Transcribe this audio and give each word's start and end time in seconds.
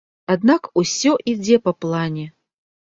Аднак 0.35 0.69
усё 0.83 1.11
ідзе 1.35 1.63
па 1.67 1.77
плане. 1.85 2.29